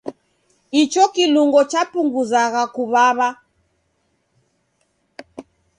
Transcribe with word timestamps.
Icho 0.81 1.03
kilungo 1.13 1.59
chapunguzagha 1.71 2.63
kuw'aw'a. 2.75 3.29